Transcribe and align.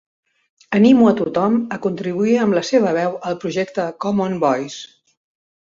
Animo 0.77 1.09
a 1.09 1.11
tothom 1.19 1.59
a 1.77 1.77
contribuir 1.83 2.37
amb 2.45 2.59
la 2.61 2.65
seva 2.71 2.97
veu 2.99 3.21
al 3.33 3.39
projecte 3.45 3.87
Common 4.07 4.39
Voice. 4.47 4.83